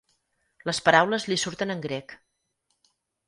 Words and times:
Les 0.69 0.79
paraules 0.87 1.27
li 1.33 1.37
surten 1.43 1.75
en 1.75 1.83
grec. 1.85 2.17